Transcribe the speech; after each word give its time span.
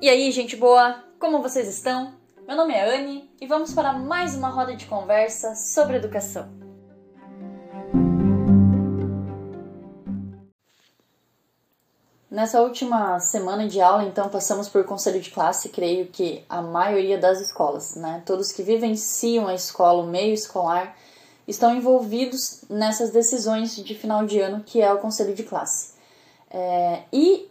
E 0.00 0.08
aí, 0.08 0.30
gente 0.30 0.54
boa, 0.54 1.02
como 1.18 1.42
vocês 1.42 1.66
estão? 1.66 2.14
Meu 2.46 2.56
nome 2.56 2.72
é 2.72 2.88
Anne 2.88 3.28
e 3.40 3.48
vamos 3.48 3.72
para 3.72 3.92
mais 3.92 4.36
uma 4.36 4.48
roda 4.48 4.76
de 4.76 4.86
conversa 4.86 5.56
sobre 5.56 5.96
educação. 5.96 6.48
Nessa 12.30 12.62
última 12.62 13.18
semana 13.18 13.66
de 13.66 13.80
aula, 13.80 14.04
então, 14.04 14.28
passamos 14.28 14.68
por 14.68 14.84
conselho 14.84 15.20
de 15.20 15.30
classe, 15.32 15.68
creio 15.70 16.06
que 16.06 16.44
a 16.48 16.62
maioria 16.62 17.18
das 17.18 17.40
escolas, 17.40 17.96
né? 17.96 18.22
Todos 18.24 18.52
que 18.52 18.62
vivenciam 18.62 19.48
a 19.48 19.54
escola, 19.54 20.04
o 20.04 20.06
meio 20.06 20.32
escolar, 20.32 20.96
estão 21.48 21.74
envolvidos 21.74 22.62
nessas 22.70 23.10
decisões 23.10 23.74
de 23.74 23.94
final 23.96 24.24
de 24.24 24.38
ano, 24.38 24.62
que 24.62 24.80
é 24.80 24.92
o 24.92 24.98
conselho 24.98 25.34
de 25.34 25.42
classe. 25.42 25.94
É, 26.48 27.02
e 27.12 27.50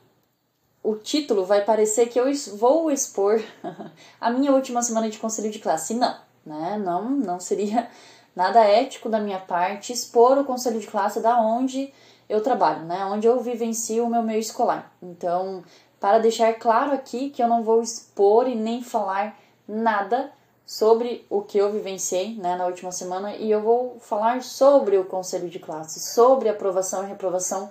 o 0.87 0.95
título 0.95 1.43
vai 1.43 1.65
parecer 1.65 2.07
que 2.07 2.17
eu 2.17 2.31
vou 2.55 2.89
expor 2.89 3.41
a 4.21 4.29
minha 4.29 4.53
última 4.53 4.81
semana 4.81 5.09
de 5.09 5.19
conselho 5.19 5.51
de 5.51 5.59
classe. 5.59 5.93
Não, 5.93 6.15
né? 6.45 6.81
Não, 6.81 7.09
não 7.09 7.41
seria 7.41 7.89
nada 8.33 8.63
ético 8.63 9.09
da 9.09 9.19
minha 9.19 9.37
parte 9.37 9.91
expor 9.91 10.37
o 10.37 10.45
conselho 10.45 10.79
de 10.79 10.87
classe 10.87 11.19
da 11.19 11.41
onde 11.41 11.93
eu 12.29 12.39
trabalho, 12.39 12.85
né? 12.85 13.03
Onde 13.03 13.27
eu 13.27 13.37
vivencio 13.41 14.05
o 14.05 14.09
meu 14.09 14.23
meio 14.23 14.39
escolar. 14.39 14.89
Então, 15.01 15.61
para 15.99 16.19
deixar 16.19 16.53
claro 16.53 16.93
aqui 16.93 17.31
que 17.31 17.43
eu 17.43 17.49
não 17.49 17.63
vou 17.63 17.81
expor 17.81 18.47
e 18.47 18.55
nem 18.55 18.81
falar 18.81 19.37
nada 19.67 20.31
sobre 20.65 21.25
o 21.29 21.41
que 21.41 21.57
eu 21.57 21.69
vivenciei 21.69 22.35
né, 22.35 22.55
na 22.55 22.65
última 22.65 22.93
semana 22.93 23.35
e 23.35 23.51
eu 23.51 23.61
vou 23.61 23.97
falar 23.99 24.41
sobre 24.41 24.97
o 24.97 25.03
conselho 25.03 25.49
de 25.49 25.59
classe, 25.59 25.99
sobre 26.13 26.47
aprovação 26.47 27.03
e 27.03 27.07
reprovação 27.07 27.69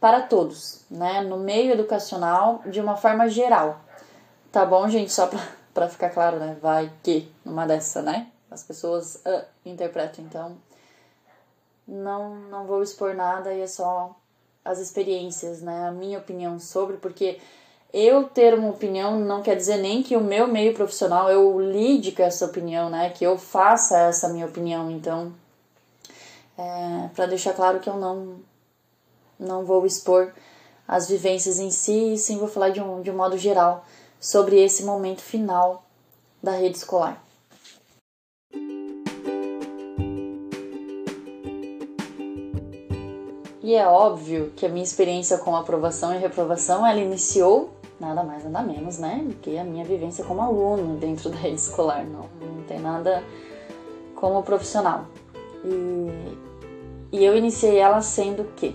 para 0.00 0.22
todos, 0.22 0.80
né, 0.90 1.20
no 1.20 1.36
meio 1.36 1.72
educacional 1.72 2.62
de 2.66 2.80
uma 2.80 2.96
forma 2.96 3.28
geral. 3.28 3.80
Tá 4.50 4.64
bom, 4.64 4.88
gente? 4.88 5.12
Só 5.12 5.28
para 5.74 5.88
ficar 5.88 6.10
claro, 6.10 6.38
né? 6.38 6.56
Vai 6.60 6.90
que 7.02 7.30
numa 7.44 7.66
dessa, 7.66 8.02
né? 8.02 8.28
As 8.50 8.64
pessoas 8.64 9.16
uh, 9.26 9.44
interpretam, 9.64 10.24
então 10.24 10.56
não, 11.86 12.34
não 12.34 12.66
vou 12.66 12.82
expor 12.82 13.14
nada 13.14 13.52
e 13.52 13.60
é 13.60 13.66
só 13.66 14.16
as 14.64 14.78
experiências, 14.78 15.60
né? 15.60 15.88
A 15.88 15.92
minha 15.92 16.18
opinião 16.18 16.58
sobre, 16.58 16.96
porque 16.96 17.38
eu 17.92 18.24
ter 18.24 18.54
uma 18.54 18.70
opinião 18.70 19.18
não 19.18 19.42
quer 19.42 19.56
dizer 19.56 19.76
nem 19.76 20.02
que 20.02 20.16
o 20.16 20.20
meu 20.20 20.46
meio 20.48 20.74
profissional 20.74 21.30
eu 21.30 21.60
lide 21.60 22.12
com 22.12 22.22
essa 22.22 22.44
opinião, 22.46 22.88
né? 22.88 23.10
Que 23.10 23.24
eu 23.24 23.36
faça 23.38 23.98
essa 23.98 24.28
minha 24.28 24.46
opinião. 24.46 24.90
Então, 24.90 25.32
é, 26.58 27.08
para 27.14 27.26
deixar 27.26 27.54
claro 27.54 27.80
que 27.80 27.88
eu 27.88 27.96
não 27.96 28.40
não 29.40 29.64
vou 29.64 29.86
expor 29.86 30.32
as 30.86 31.08
vivências 31.08 31.58
em 31.58 31.70
si, 31.70 32.12
e 32.12 32.18
sim 32.18 32.38
vou 32.38 32.48
falar 32.48 32.68
de 32.70 32.80
um, 32.80 33.00
de 33.00 33.10
um 33.10 33.16
modo 33.16 33.38
geral 33.38 33.84
sobre 34.20 34.62
esse 34.62 34.84
momento 34.84 35.22
final 35.22 35.84
da 36.42 36.52
rede 36.52 36.76
escolar. 36.76 37.22
E 43.62 43.74
é 43.74 43.86
óbvio 43.86 44.52
que 44.56 44.66
a 44.66 44.68
minha 44.68 44.82
experiência 44.82 45.38
com 45.38 45.54
aprovação 45.54 46.12
e 46.14 46.18
reprovação, 46.18 46.84
ela 46.84 46.98
iniciou 46.98 47.70
nada 48.00 48.22
mais 48.22 48.44
nada 48.44 48.66
menos, 48.66 48.98
né, 48.98 49.22
do 49.24 49.34
que 49.34 49.58
a 49.58 49.62
minha 49.62 49.84
vivência 49.84 50.24
como 50.24 50.40
aluno 50.40 50.96
dentro 50.96 51.28
da 51.28 51.36
rede 51.36 51.56
escolar. 51.56 52.04
Não, 52.04 52.26
não 52.40 52.62
tem 52.66 52.80
nada 52.80 53.22
como 54.16 54.42
profissional. 54.42 55.04
E, 55.64 57.16
e 57.18 57.24
eu 57.24 57.36
iniciei 57.36 57.76
ela 57.76 58.00
sendo 58.00 58.44
que 58.56 58.74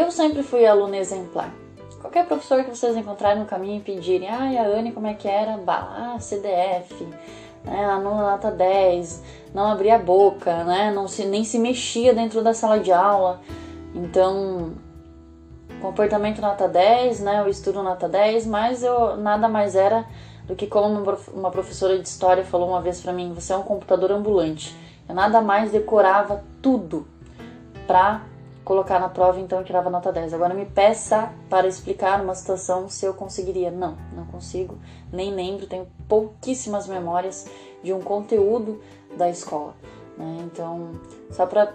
eu 0.00 0.10
sempre 0.10 0.42
fui 0.42 0.66
aluna 0.66 0.96
exemplar. 0.96 1.52
Qualquer 2.00 2.26
professor 2.26 2.62
que 2.62 2.70
vocês 2.70 2.96
encontrarem 2.96 3.40
no 3.40 3.46
caminho 3.46 3.78
e 3.78 3.80
pedirem, 3.80 4.28
ai, 4.28 4.56
a 4.56 4.66
Anne 4.66 4.92
como 4.92 5.06
é 5.06 5.14
que 5.14 5.26
era? 5.26 5.56
Bah, 5.56 6.14
ah, 6.14 6.20
CDF, 6.20 7.06
né, 7.64 7.84
aluna 7.84 8.30
nota 8.30 8.50
10, 8.50 9.22
não 9.54 9.66
abria 9.66 9.96
a 9.96 9.98
boca, 9.98 10.64
né, 10.64 10.92
não 10.94 11.08
se, 11.08 11.24
nem 11.24 11.44
se 11.44 11.58
mexia 11.58 12.14
dentro 12.14 12.42
da 12.42 12.54
sala 12.54 12.78
de 12.78 12.92
aula. 12.92 13.40
Então, 13.94 14.74
comportamento 15.80 16.40
nota 16.40 16.68
10, 16.68 17.20
né, 17.20 17.42
o 17.42 17.48
estudo 17.48 17.82
nota 17.82 18.08
10, 18.08 18.46
mas 18.46 18.82
eu 18.82 19.16
nada 19.16 19.48
mais 19.48 19.74
era 19.74 20.06
do 20.46 20.54
que 20.54 20.66
como 20.66 21.02
uma 21.34 21.50
professora 21.50 21.98
de 21.98 22.06
história 22.06 22.44
falou 22.44 22.68
uma 22.68 22.80
vez 22.80 23.00
para 23.00 23.12
mim, 23.12 23.32
você 23.34 23.52
é 23.52 23.56
um 23.56 23.62
computador 23.62 24.12
ambulante. 24.12 24.76
Eu 25.08 25.14
nada 25.14 25.40
mais 25.40 25.72
decorava 25.72 26.44
tudo 26.62 27.06
para 27.86 28.22
colocar 28.66 28.98
na 28.98 29.08
prova, 29.08 29.38
então 29.38 29.60
eu 29.60 29.64
tirava 29.64 29.88
nota 29.88 30.12
10. 30.12 30.34
Agora 30.34 30.52
me 30.52 30.66
peça 30.66 31.32
para 31.48 31.68
explicar 31.68 32.20
uma 32.20 32.34
situação 32.34 32.88
se 32.88 33.06
eu 33.06 33.14
conseguiria. 33.14 33.70
Não, 33.70 33.96
não 34.12 34.26
consigo, 34.26 34.76
nem 35.12 35.32
lembro, 35.32 35.68
tenho 35.68 35.86
pouquíssimas 36.08 36.88
memórias 36.88 37.46
de 37.80 37.92
um 37.92 38.00
conteúdo 38.00 38.82
da 39.16 39.30
escola. 39.30 39.76
Né? 40.18 40.38
Então, 40.44 40.90
só 41.30 41.46
para 41.46 41.72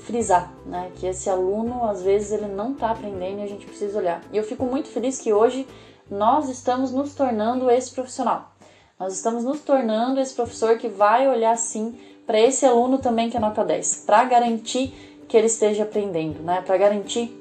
frisar 0.00 0.52
né? 0.66 0.90
que 0.96 1.06
esse 1.06 1.30
aluno, 1.30 1.84
às 1.84 2.02
vezes, 2.02 2.32
ele 2.32 2.48
não 2.48 2.72
está 2.72 2.90
aprendendo 2.90 3.38
e 3.38 3.44
a 3.44 3.46
gente 3.46 3.64
precisa 3.64 3.96
olhar. 3.96 4.20
E 4.32 4.36
eu 4.36 4.42
fico 4.42 4.64
muito 4.64 4.88
feliz 4.88 5.20
que 5.20 5.32
hoje 5.32 5.64
nós 6.10 6.48
estamos 6.48 6.90
nos 6.90 7.14
tornando 7.14 7.70
esse 7.70 7.92
profissional. 7.92 8.50
Nós 8.98 9.14
estamos 9.14 9.44
nos 9.44 9.60
tornando 9.60 10.18
esse 10.18 10.34
professor 10.34 10.76
que 10.76 10.88
vai 10.88 11.28
olhar 11.28 11.56
sim 11.56 11.96
para 12.26 12.40
esse 12.40 12.66
aluno 12.66 12.98
também 12.98 13.30
que 13.30 13.36
é 13.36 13.40
nota 13.40 13.64
10, 13.64 14.04
para 14.06 14.24
garantir 14.24 15.09
que 15.30 15.36
ele 15.36 15.46
esteja 15.46 15.84
aprendendo, 15.84 16.42
né? 16.42 16.60
Para 16.60 16.76
garantir 16.76 17.38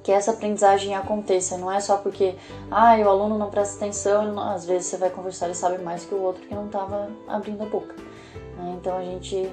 que 0.00 0.12
essa 0.12 0.30
aprendizagem 0.30 0.94
aconteça, 0.94 1.58
não 1.58 1.70
é 1.70 1.80
só 1.80 1.96
porque 1.96 2.36
ah, 2.70 2.96
o 2.96 3.08
aluno 3.08 3.36
não 3.36 3.50
presta 3.50 3.76
atenção, 3.76 4.38
às 4.38 4.64
vezes 4.64 4.86
você 4.86 4.96
vai 4.96 5.10
conversar 5.10 5.50
e 5.50 5.54
sabe 5.54 5.82
mais 5.82 6.04
que 6.04 6.14
o 6.14 6.22
outro 6.22 6.40
que 6.46 6.54
não 6.54 6.66
estava 6.66 7.10
abrindo 7.26 7.62
a 7.64 7.66
boca. 7.66 7.96
Né? 8.56 8.76
Então 8.80 8.96
a 8.96 9.02
gente 9.02 9.50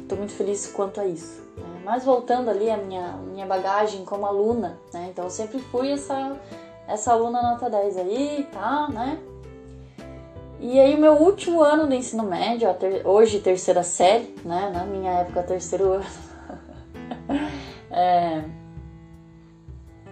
estou 0.00 0.16
é, 0.16 0.18
muito 0.18 0.32
feliz 0.32 0.66
quanto 0.66 1.00
a 1.00 1.06
isso. 1.06 1.40
Né? 1.56 1.82
Mas 1.84 2.04
voltando 2.04 2.50
ali 2.50 2.68
a 2.68 2.76
minha, 2.76 3.12
minha 3.32 3.46
bagagem 3.46 4.04
como 4.04 4.26
aluna, 4.26 4.76
né? 4.92 5.06
Então 5.12 5.24
eu 5.24 5.30
sempre 5.30 5.60
fui 5.60 5.92
essa, 5.92 6.36
essa 6.88 7.12
aluna 7.12 7.40
nota 7.40 7.70
10 7.70 7.96
aí, 7.98 8.48
tá, 8.52 8.88
né? 8.88 9.20
E 10.66 10.80
aí, 10.80 10.94
o 10.94 10.98
meu 10.98 11.12
último 11.12 11.62
ano 11.62 11.86
do 11.86 11.94
ensino 11.94 12.22
médio, 12.22 12.72
ter, 12.72 13.06
hoje 13.06 13.38
terceira 13.38 13.82
série, 13.82 14.34
né? 14.42 14.70
Na 14.72 14.86
minha 14.86 15.12
época, 15.20 15.42
terceiro 15.42 15.92
ano. 15.92 16.06
é, 17.92 18.42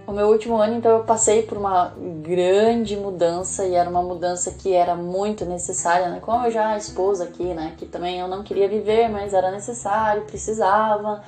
o 0.07 0.13
meu 0.13 0.29
último 0.29 0.59
ano, 0.59 0.77
então, 0.77 0.99
eu 0.99 1.05
passei 1.05 1.43
por 1.43 1.57
uma 1.57 1.95
grande 2.21 2.99
mudança 2.99 3.65
e 3.65 3.75
era 3.75 3.89
uma 3.89 4.03
mudança 4.03 4.51
que 4.51 4.75
era 4.75 4.95
muito 4.95 5.47
necessária, 5.47 6.11
né? 6.11 6.21
Como 6.21 6.45
eu 6.45 6.51
já 6.51 6.77
expus 6.77 7.23
aqui, 7.23 7.55
né? 7.55 7.73
Que 7.79 7.87
também 7.87 8.21
eu 8.21 8.29
não 8.29 8.43
queria 8.43 8.69
viver, 8.69 9.09
mas 9.09 9.33
era 9.33 9.51
necessário, 9.51 10.25
precisava 10.25 11.23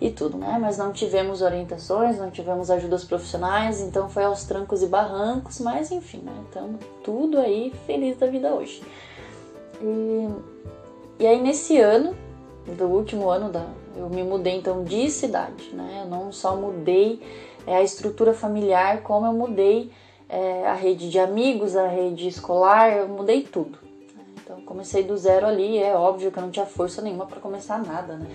e 0.00 0.10
tudo, 0.10 0.36
né? 0.36 0.58
Mas 0.60 0.78
não 0.78 0.92
tivemos 0.92 1.42
orientações, 1.42 2.18
não 2.18 2.30
tivemos 2.30 2.70
ajudas 2.70 3.04
profissionais, 3.04 3.80
então 3.80 4.08
foi 4.08 4.24
aos 4.24 4.44
trancos 4.44 4.82
e 4.82 4.86
barrancos, 4.86 5.60
mas 5.60 5.90
enfim, 5.90 6.18
né? 6.18 6.32
Então, 6.48 6.78
tudo 7.02 7.38
aí 7.38 7.72
feliz 7.86 8.16
da 8.16 8.26
vida 8.26 8.52
hoje. 8.52 8.82
E, 9.80 10.28
e 11.20 11.26
aí 11.26 11.40
nesse 11.40 11.78
ano, 11.78 12.14
do 12.76 12.86
último 12.86 13.28
ano 13.28 13.50
da, 13.50 13.66
eu 13.96 14.08
me 14.08 14.22
mudei 14.22 14.56
então 14.56 14.84
de 14.84 15.10
cidade, 15.10 15.70
né? 15.72 16.02
Eu 16.04 16.10
não 16.10 16.32
só 16.32 16.56
mudei 16.56 17.20
é, 17.66 17.76
a 17.76 17.82
estrutura 17.82 18.34
familiar, 18.34 19.02
como 19.02 19.26
eu 19.26 19.32
mudei 19.32 19.90
é, 20.28 20.66
a 20.66 20.74
rede 20.74 21.10
de 21.10 21.18
amigos, 21.18 21.76
a 21.76 21.86
rede 21.86 22.26
escolar, 22.26 22.90
eu 22.90 23.08
mudei 23.08 23.42
tudo. 23.42 23.78
Então 24.42 24.60
comecei 24.62 25.02
do 25.02 25.16
zero 25.16 25.46
ali, 25.46 25.78
é 25.78 25.94
óbvio 25.94 26.30
que 26.30 26.38
eu 26.38 26.42
não 26.42 26.50
tinha 26.50 26.66
força 26.66 27.00
nenhuma 27.00 27.26
para 27.26 27.40
começar 27.40 27.82
nada, 27.82 28.16
né? 28.16 28.26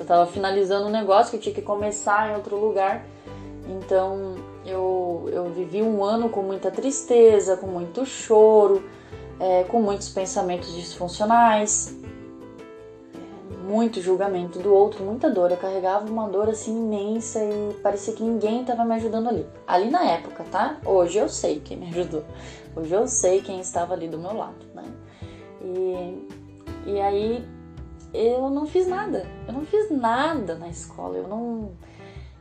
Eu 0.00 0.06
tava 0.06 0.26
finalizando 0.26 0.86
um 0.86 0.90
negócio 0.90 1.30
que 1.30 1.36
eu 1.36 1.40
tinha 1.40 1.54
que 1.54 1.60
começar 1.60 2.30
em 2.30 2.34
outro 2.34 2.56
lugar. 2.56 3.04
Então 3.68 4.34
eu, 4.64 5.28
eu 5.30 5.44
vivi 5.50 5.82
um 5.82 6.02
ano 6.02 6.30
com 6.30 6.40
muita 6.40 6.70
tristeza, 6.70 7.54
com 7.58 7.66
muito 7.66 8.06
choro, 8.06 8.82
é, 9.38 9.62
com 9.64 9.78
muitos 9.82 10.08
pensamentos 10.08 10.74
disfuncionais, 10.74 11.94
muito 13.62 14.00
julgamento 14.00 14.58
do 14.58 14.72
outro, 14.72 15.04
muita 15.04 15.28
dor. 15.28 15.50
Eu 15.50 15.58
carregava 15.58 16.10
uma 16.10 16.26
dor 16.26 16.48
assim 16.48 16.74
imensa 16.74 17.38
e 17.44 17.74
parecia 17.82 18.14
que 18.14 18.22
ninguém 18.22 18.62
estava 18.62 18.86
me 18.86 18.94
ajudando 18.94 19.28
ali. 19.28 19.46
Ali 19.66 19.90
na 19.90 20.02
época, 20.02 20.44
tá? 20.50 20.78
Hoje 20.82 21.18
eu 21.18 21.28
sei 21.28 21.60
quem 21.60 21.76
me 21.76 21.88
ajudou. 21.88 22.24
Hoje 22.74 22.94
eu 22.94 23.06
sei 23.06 23.42
quem 23.42 23.60
estava 23.60 23.92
ali 23.92 24.08
do 24.08 24.18
meu 24.18 24.34
lado, 24.34 24.64
né? 24.74 24.84
E, 25.62 26.26
e 26.86 27.00
aí 27.02 27.59
eu 28.12 28.50
não 28.50 28.66
fiz 28.66 28.86
nada. 28.86 29.26
Eu 29.46 29.54
não 29.54 29.64
fiz 29.64 29.90
nada 29.90 30.54
na 30.54 30.68
escola. 30.68 31.16
Eu 31.16 31.28
não, 31.28 31.72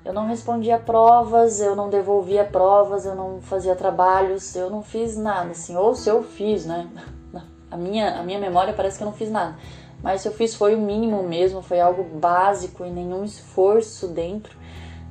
eu 0.04 0.14
não 0.14 0.28
respondia 0.28 0.78
provas, 0.78 1.60
eu 1.60 1.76
não 1.76 1.90
devolvia 1.90 2.44
provas, 2.44 3.06
eu 3.06 3.16
não 3.16 3.42
fazia 3.42 3.76
trabalhos, 3.76 4.56
eu 4.56 4.70
não 4.70 4.82
fiz 4.82 5.18
nada, 5.18 5.52
assim. 5.52 5.76
Ou 5.76 5.96
se 5.96 6.10
eu 6.10 6.24
fiz, 6.24 6.66
né? 6.66 6.90
A 7.72 7.78
minha, 7.78 8.20
a 8.20 8.24
minha 8.24 8.40
memória 8.40 8.74
parece 8.74 8.98
que 8.98 9.04
eu 9.04 9.06
não 9.06 9.14
fiz 9.14 9.30
nada. 9.30 9.56
Mas 10.02 10.22
se 10.22 10.28
eu 10.28 10.32
fiz 10.32 10.56
foi 10.56 10.74
o 10.74 10.80
mínimo 10.80 11.22
mesmo, 11.22 11.62
foi 11.62 11.80
algo 11.80 12.04
básico 12.04 12.84
e 12.84 12.90
nenhum 12.90 13.24
esforço 13.24 14.08
dentro 14.08 14.58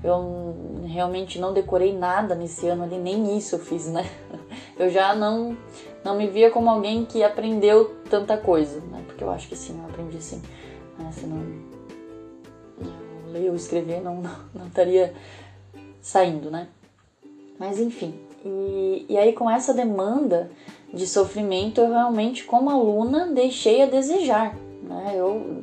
eu 0.02 0.54
realmente 0.86 1.38
não 1.38 1.52
decorei 1.52 1.96
nada 1.96 2.34
nesse 2.34 2.68
ano 2.68 2.84
ali, 2.84 2.98
nem 2.98 3.36
isso 3.36 3.56
eu 3.56 3.58
fiz, 3.58 3.86
né? 3.86 4.08
Eu 4.78 4.88
já 4.88 5.12
não, 5.12 5.56
não 6.08 6.16
me 6.16 6.26
via 6.26 6.50
como 6.50 6.70
alguém 6.70 7.04
que 7.04 7.22
aprendeu 7.22 7.96
tanta 8.08 8.38
coisa, 8.38 8.80
né? 8.80 9.04
Porque 9.06 9.22
eu 9.22 9.30
acho 9.30 9.46
que 9.46 9.54
sim, 9.54 9.78
eu 9.78 9.84
aprendi 9.84 10.22
sim. 10.22 10.40
Né? 10.98 11.10
Se 11.12 11.26
não 11.26 11.44
ler 13.30 13.50
ou 13.50 13.54
escrever, 13.54 14.00
não, 14.00 14.22
não, 14.22 14.30
não 14.54 14.66
estaria 14.68 15.14
saindo, 16.00 16.50
né? 16.50 16.68
Mas 17.58 17.78
enfim, 17.78 18.14
e, 18.42 19.04
e 19.06 19.18
aí 19.18 19.34
com 19.34 19.50
essa 19.50 19.74
demanda 19.74 20.50
de 20.94 21.06
sofrimento, 21.06 21.82
eu 21.82 21.90
realmente, 21.90 22.44
como 22.44 22.70
aluna, 22.70 23.26
deixei 23.26 23.82
a 23.82 23.86
desejar, 23.86 24.56
né? 24.82 25.12
Eu 25.14 25.62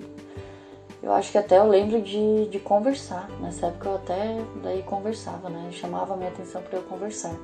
eu 1.01 1.13
acho 1.13 1.31
que 1.31 1.37
até 1.37 1.57
eu 1.57 1.67
lembro 1.67 2.01
de, 2.01 2.47
de 2.47 2.59
conversar. 2.59 3.29
Nessa 3.39 3.67
época 3.67 3.89
eu 3.89 3.95
até 3.95 4.37
daí 4.63 4.83
conversava, 4.83 5.49
né? 5.49 5.69
Chamava 5.71 6.13
a 6.13 6.17
minha 6.17 6.29
atenção 6.29 6.61
para 6.61 6.79
eu 6.79 6.83
conversar. 6.83 7.35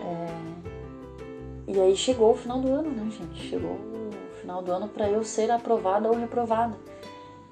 É... 0.00 0.55
E 1.66 1.80
aí 1.80 1.96
chegou 1.96 2.32
o 2.32 2.36
final 2.36 2.60
do 2.60 2.68
ano, 2.68 2.90
né, 2.90 3.10
gente? 3.10 3.48
Chegou 3.48 3.72
o 3.72 4.34
final 4.40 4.62
do 4.62 4.72
ano 4.72 4.88
para 4.88 5.08
eu 5.08 5.24
ser 5.24 5.50
aprovada 5.50 6.08
ou 6.08 6.16
reprovada. 6.16 6.76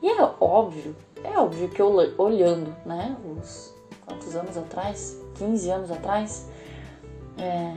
E 0.03 0.09
é 0.09 0.23
óbvio, 0.41 0.95
é 1.23 1.39
óbvio 1.39 1.69
que 1.69 1.81
eu 1.81 1.93
olhando, 2.19 2.75
né? 2.85 3.17
Os 3.25 3.75
quantos 4.07 4.37
anos 4.37 4.57
atrás? 4.57 5.21
15 5.35 5.71
anos 5.71 5.91
atrás, 5.91 6.49
é... 7.39 7.75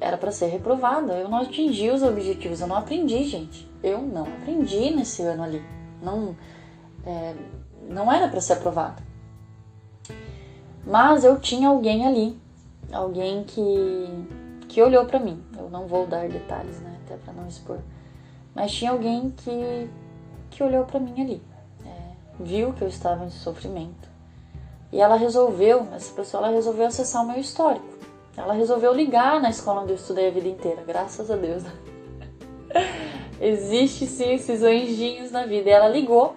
era 0.00 0.16
para 0.16 0.30
ser 0.30 0.46
reprovada. 0.46 1.14
Eu 1.14 1.28
não 1.28 1.38
atingi 1.38 1.90
os 1.90 2.02
objetivos, 2.02 2.60
eu 2.60 2.66
não 2.66 2.76
aprendi, 2.76 3.24
gente. 3.24 3.68
Eu 3.82 4.00
não 4.02 4.22
aprendi 4.22 4.90
nesse 4.94 5.22
ano 5.22 5.42
ali 5.42 5.80
não, 6.02 6.36
é, 7.04 7.34
não 7.88 8.10
era 8.10 8.28
para 8.28 8.40
ser 8.40 8.54
aprovado. 8.54 9.02
Mas 10.84 11.24
eu 11.24 11.38
tinha 11.38 11.68
alguém 11.68 12.06
ali, 12.06 12.38
alguém 12.92 13.44
que, 13.44 14.08
que 14.70 14.80
olhou 14.80 15.04
para 15.04 15.18
mim. 15.18 15.42
Eu 15.58 15.68
não 15.68 15.86
vou 15.86 16.06
dar 16.06 16.28
detalhes, 16.28 16.80
né, 16.80 16.96
até 17.04 17.16
para 17.16 17.32
não 17.32 17.46
expor. 17.48 17.78
Mas 18.54 18.72
tinha 18.72 18.92
alguém 18.92 19.30
que, 19.30 19.90
que 20.50 20.62
olhou 20.62 20.84
para 20.84 21.00
mim 21.00 21.20
ali, 21.20 21.42
é, 21.84 22.14
viu 22.38 22.72
que 22.72 22.82
eu 22.82 22.88
estava 22.88 23.24
em 23.24 23.30
sofrimento. 23.30 24.08
E 24.92 25.00
ela 25.00 25.16
resolveu, 25.16 25.88
essa 25.94 26.12
pessoa 26.14 26.44
ela 26.44 26.54
resolveu 26.54 26.86
acessar 26.86 27.22
o 27.22 27.26
meu 27.26 27.38
histórico. 27.38 27.86
Ela 28.36 28.54
resolveu 28.54 28.94
ligar 28.94 29.40
na 29.40 29.50
escola 29.50 29.82
onde 29.82 29.92
eu 29.92 29.96
estudei 29.96 30.28
a 30.28 30.30
vida 30.30 30.48
inteira, 30.48 30.82
graças 30.86 31.30
a 31.30 31.36
Deus. 31.36 31.64
Existe 33.40 34.06
sim 34.06 34.34
esses 34.34 34.62
anjinhos 34.62 35.30
na 35.30 35.46
vida. 35.46 35.68
E 35.68 35.72
ela 35.72 35.88
ligou. 35.88 36.36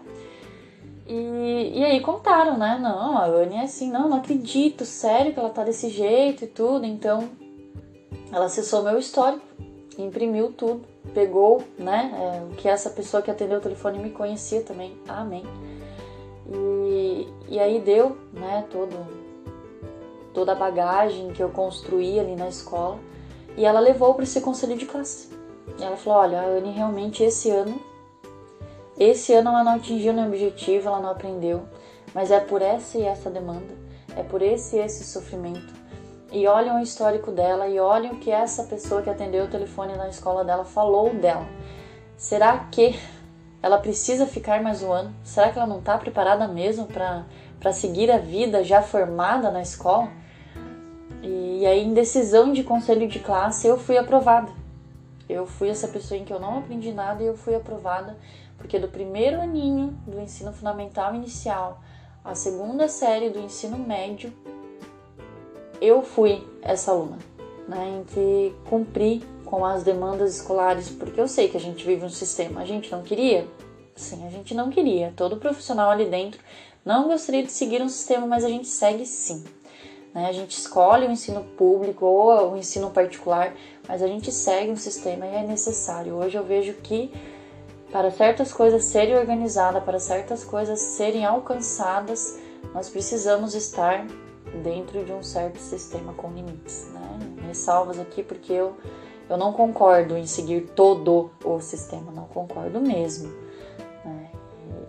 E, 1.08 1.72
e 1.76 1.84
aí 1.84 2.00
contaram, 2.00 2.58
né? 2.58 2.80
Não, 2.82 3.18
a 3.18 3.26
Anne 3.26 3.56
é 3.56 3.64
assim, 3.64 3.92
não, 3.92 4.10
não 4.10 4.18
acredito, 4.18 4.86
sério 4.86 5.34
que 5.34 5.40
ela 5.40 5.50
tá 5.50 5.64
desse 5.64 5.90
jeito 5.90 6.46
e 6.46 6.48
tudo. 6.48 6.86
Então 6.86 7.30
ela 8.34 8.46
acessou 8.46 8.82
meu 8.82 8.98
histórico, 8.98 9.46
imprimiu 9.96 10.52
tudo, 10.52 10.82
pegou, 11.14 11.62
né? 11.78 12.12
É, 12.18 12.52
o 12.52 12.56
que 12.56 12.68
essa 12.68 12.90
pessoa 12.90 13.22
que 13.22 13.30
atendeu 13.30 13.60
o 13.60 13.62
telefone 13.62 14.00
me 14.00 14.10
conhecia 14.10 14.64
também. 14.64 14.98
Amém. 15.08 15.44
E, 16.52 17.28
e 17.48 17.60
aí 17.60 17.80
deu, 17.80 18.18
né, 18.34 18.66
todo, 18.72 18.98
toda 20.34 20.54
a 20.54 20.56
bagagem 20.56 21.32
que 21.32 21.44
eu 21.44 21.50
construí 21.50 22.20
ali 22.20 22.36
na 22.36 22.50
escola. 22.50 22.98
E 23.56 23.66
ela 23.66 23.80
levou 23.80 24.16
para 24.16 24.24
esse 24.24 24.42
conselho 24.42 24.76
de 24.76 24.88
classe. 24.88 25.30
Ela 25.80 25.96
falou: 25.96 26.20
Olha, 26.20 26.42
a 26.42 26.46
Anne 26.46 26.72
realmente 26.72 27.24
esse 27.24 27.52
ano, 27.52 27.80
esse 28.98 29.32
ano 29.32 29.50
ela 29.50 29.64
não 29.64 29.74
atingiu 29.74 30.12
nenhum 30.12 30.28
objetivo, 30.28 30.88
ela 30.88 31.00
não 31.00 31.12
aprendeu, 31.12 31.62
mas 32.16 32.32
é 32.32 32.40
por 32.40 32.64
essa 32.64 32.98
e 32.98 33.04
essa 33.04 33.30
demanda, 33.30 33.78
é 34.18 34.24
por 34.24 34.42
esse 34.42 34.76
e 34.76 34.80
esse 34.80 35.04
sofrimento. 35.04 35.83
E 36.34 36.48
olhem 36.48 36.74
o 36.74 36.80
histórico 36.80 37.32
dela 37.32 37.68
e 37.68 37.80
olhem 37.80 38.14
o 38.14 38.16
que 38.16 38.32
essa 38.32 38.64
pessoa 38.64 39.04
que 39.04 39.10
atendeu 39.10 39.46
o 39.46 39.48
telefone 39.48 39.96
na 39.96 40.10
escola 40.10 40.44
dela 40.44 40.66
falou 40.66 41.14
dela. 41.14 41.48
Será 42.18 42.58
que 42.72 43.00
ela 43.62 43.78
precisa 43.78 44.26
ficar 44.26 44.60
mais 44.64 44.82
um 44.82 44.92
ano? 44.92 45.14
Será 45.24 45.52
que 45.52 45.60
ela 45.60 45.68
não 45.68 45.78
está 45.78 45.96
preparada 45.96 46.48
mesmo 46.48 46.88
para 46.88 47.72
seguir 47.72 48.10
a 48.10 48.18
vida 48.18 48.64
já 48.64 48.82
formada 48.82 49.52
na 49.52 49.62
escola? 49.62 50.10
E 51.22 51.68
aí, 51.68 51.84
em 51.84 51.94
decisão 51.94 52.52
de 52.52 52.64
conselho 52.64 53.08
de 53.08 53.20
classe, 53.20 53.68
eu 53.68 53.78
fui 53.78 53.96
aprovada. 53.96 54.52
Eu 55.30 55.46
fui 55.46 55.70
essa 55.70 55.88
pessoa 55.88 56.20
em 56.20 56.26
que 56.26 56.34
eu 56.34 56.40
não 56.40 56.58
aprendi 56.58 56.92
nada 56.92 57.22
e 57.22 57.28
eu 57.28 57.38
fui 57.38 57.54
aprovada 57.54 58.18
porque 58.58 58.80
do 58.80 58.88
primeiro 58.88 59.40
aninho 59.40 59.92
do 60.08 60.20
ensino 60.20 60.52
fundamental 60.52 61.14
inicial 61.14 61.80
à 62.24 62.34
segunda 62.34 62.88
série 62.88 63.30
do 63.30 63.40
ensino 63.40 63.78
médio 63.78 64.34
eu 65.84 66.02
fui 66.02 66.42
essa 66.62 66.92
aluna, 66.92 67.18
né, 67.68 68.00
em 68.00 68.04
que 68.06 68.56
cumpri 68.70 69.22
com 69.46 69.66
as 69.66 69.84
demandas 69.84 70.38
escolares, 70.38 70.90
porque 70.90 71.20
eu 71.20 71.28
sei 71.28 71.50
que 71.50 71.58
a 71.58 71.60
gente 71.60 71.86
vive 71.86 72.06
um 72.06 72.10
sistema, 72.10 72.62
a 72.62 72.66
gente 72.66 72.92
não 72.92 73.04
queria? 73.04 73.46
Sim, 73.96 74.26
a 74.26 74.30
gente 74.30 74.56
não 74.56 74.70
queria. 74.70 75.14
Todo 75.16 75.38
profissional 75.38 75.92
ali 75.92 76.06
dentro 76.06 76.40
não 76.86 77.08
gostaria 77.08 77.44
de 77.44 77.52
seguir 77.52 77.82
um 77.82 77.90
sistema, 77.90 78.26
mas 78.26 78.44
a 78.44 78.50
gente 78.50 78.68
segue 78.68 79.06
sim. 79.06 79.44
Né? 80.14 80.28
A 80.28 80.32
gente 80.32 80.58
escolhe 80.58 81.06
o 81.06 81.12
ensino 81.12 81.44
público 81.58 82.06
ou 82.06 82.54
o 82.54 82.58
ensino 82.58 82.90
particular, 82.90 83.54
mas 83.88 84.02
a 84.02 84.08
gente 84.08 84.32
segue 84.32 84.72
um 84.72 84.78
sistema 84.78 85.26
e 85.26 85.36
é 85.36 85.44
necessário. 85.44 86.16
Hoje 86.16 86.38
eu 86.38 86.44
vejo 86.44 86.74
que 86.76 87.12
para 87.92 88.10
certas 88.10 88.52
coisas 88.52 88.86
serem 88.86 89.16
organizadas, 89.16 89.84
para 89.84 90.00
certas 90.00 90.44
coisas 90.44 90.80
serem 90.80 91.26
alcançadas, 91.26 92.40
nós 92.74 92.90
precisamos 92.90 93.54
estar 93.54 94.08
dentro 94.62 95.04
de 95.04 95.12
um 95.12 95.24
certo 95.24 95.58
sistema 95.58 96.14
com 96.14 96.32
limites. 96.32 96.90
Né? 96.94 97.46
Ressalvas 97.48 98.00
aqui 98.00 98.22
porque 98.22 98.54
eu, 98.54 98.76
eu 99.30 99.38
não 99.38 99.54
concordo 99.54 100.18
em 100.18 100.26
seguir 100.26 100.62
todo 100.76 101.32
o 101.44 101.60
sistema, 101.60 102.12
não 102.12 102.26
concordo 102.26 102.80
mesmo. 102.80 103.34
Né? 104.06 104.30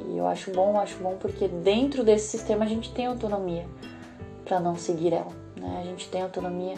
E 0.08 0.18
eu 0.18 0.26
acho 0.26 0.50
bom, 0.50 0.78
acho 0.78 0.98
bom 0.98 1.16
porque 1.18 1.48
dentro 1.48 2.04
desse 2.04 2.28
sistema 2.28 2.64
a 2.64 2.68
gente 2.68 2.92
tem 2.92 3.06
autonomia 3.06 3.66
para 4.44 4.60
não 4.60 4.76
seguir 4.76 5.12
ela. 5.12 5.32
Né? 5.56 5.78
A 5.80 5.84
gente 5.84 6.08
tem 6.08 6.22
autonomia 6.22 6.74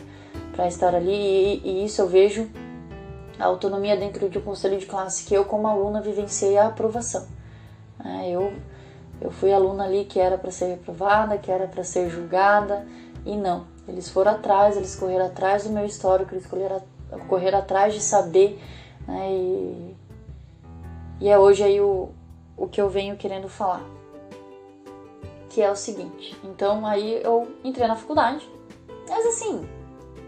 para 0.52 0.68
estar 0.68 0.94
ali 0.94 1.12
e, 1.12 1.62
e, 1.64 1.84
isso 1.84 2.00
eu 2.00 2.08
vejo 2.08 2.48
a 3.38 3.44
autonomia 3.44 3.96
dentro 3.96 4.28
de 4.28 4.38
um 4.38 4.42
conselho 4.42 4.78
de 4.78 4.86
classe 4.86 5.24
que 5.24 5.34
eu 5.34 5.44
como 5.44 5.66
aluna 5.66 6.00
vivenciei 6.00 6.56
a 6.56 6.68
aprovação. 6.68 7.26
Né? 8.02 8.30
Eu 8.30 8.52
eu 9.20 9.30
fui 9.30 9.52
aluna 9.52 9.84
ali 9.84 10.04
que 10.04 10.18
era 10.18 10.36
para 10.38 10.50
ser 10.50 10.66
reprovada, 10.66 11.38
que 11.38 11.50
era 11.50 11.66
para 11.66 11.84
ser 11.84 12.10
julgada 12.10 12.87
e 13.25 13.37
não. 13.37 13.66
Eles 13.88 14.08
foram 14.08 14.32
atrás, 14.32 14.76
eles 14.76 14.94
correram 14.96 15.26
atrás 15.26 15.64
do 15.64 15.70
meu 15.70 15.85
histórico, 15.85 16.35
eles 16.35 16.46
correram, 16.46 16.82
correram 17.28 17.58
atrás 17.58 17.94
de 17.94 18.00
saber, 18.00 18.61
né? 19.06 19.30
E, 19.30 19.96
e 21.20 21.28
é 21.28 21.38
hoje 21.38 21.62
aí 21.62 21.80
o, 21.80 22.11
o 22.56 22.66
que 22.66 22.80
eu 22.80 22.88
venho 22.88 23.16
querendo 23.16 23.49
falar 23.49 23.96
que 25.56 25.62
é 25.62 25.70
o 25.70 25.75
seguinte. 25.75 26.38
Então 26.44 26.85
aí 26.85 27.23
eu 27.25 27.49
entrei 27.64 27.88
na 27.88 27.96
faculdade. 27.96 28.46
Mas 29.08 29.25
assim, 29.25 29.66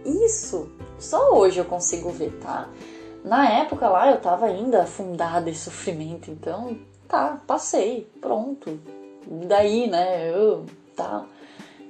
isso 0.02 0.73
só 0.99 1.35
hoje 1.35 1.59
eu 1.59 1.66
consigo 1.66 2.09
ver, 2.09 2.33
tá? 2.40 2.66
Na 3.23 3.47
época 3.47 3.90
lá 3.90 4.11
eu 4.11 4.18
tava 4.23 4.47
ainda 4.47 4.85
afundada 4.85 5.50
em 5.50 5.54
sofrimento, 5.54 6.30
então 6.30 6.78
tá, 7.09 7.41
passei, 7.47 8.09
pronto. 8.21 8.79
Daí, 9.27 9.88
né, 9.88 10.31
eu, 10.31 10.65
tá. 10.95 11.27